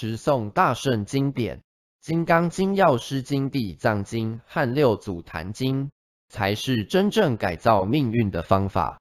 [0.00, 1.58] 持诵大圣经典，
[2.00, 5.90] 《金刚经》《药师经》《地藏经》和六祖坛经，
[6.30, 8.98] 才是真正改造命运的方法。